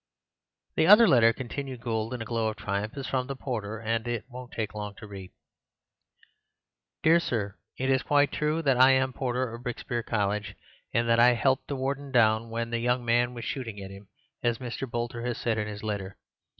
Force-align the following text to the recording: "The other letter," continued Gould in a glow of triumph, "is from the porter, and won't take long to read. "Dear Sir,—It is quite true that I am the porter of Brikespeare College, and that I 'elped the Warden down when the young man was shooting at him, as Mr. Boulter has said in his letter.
"The 0.77 0.87
other 0.87 1.07
letter," 1.07 1.31
continued 1.31 1.81
Gould 1.81 2.11
in 2.15 2.23
a 2.23 2.25
glow 2.25 2.47
of 2.47 2.55
triumph, 2.55 2.97
"is 2.97 3.05
from 3.05 3.27
the 3.27 3.35
porter, 3.35 3.77
and 3.77 4.03
won't 4.29 4.51
take 4.51 4.73
long 4.73 4.95
to 4.95 5.05
read. 5.05 5.29
"Dear 7.03 7.19
Sir,—It 7.19 7.87
is 7.87 8.01
quite 8.01 8.31
true 8.31 8.63
that 8.63 8.81
I 8.81 8.93
am 8.93 9.11
the 9.11 9.17
porter 9.19 9.53
of 9.53 9.61
Brikespeare 9.61 10.01
College, 10.01 10.55
and 10.91 11.07
that 11.07 11.19
I 11.19 11.35
'elped 11.43 11.67
the 11.67 11.75
Warden 11.75 12.11
down 12.11 12.49
when 12.49 12.71
the 12.71 12.79
young 12.79 13.05
man 13.05 13.35
was 13.35 13.45
shooting 13.45 13.79
at 13.79 13.91
him, 13.91 14.07
as 14.41 14.57
Mr. 14.57 14.89
Boulter 14.89 15.23
has 15.23 15.37
said 15.37 15.59
in 15.59 15.67
his 15.67 15.83
letter. 15.83 16.17